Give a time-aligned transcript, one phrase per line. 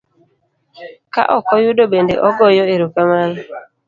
[1.13, 3.37] ka okoyudo bende ogoyo ero kamano.